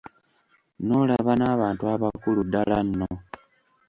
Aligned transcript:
N’olaba 0.87 1.31
n’abantu 1.39 1.83
abakulu 1.93 2.39
ddala 2.47 2.77
nno! 2.87 3.09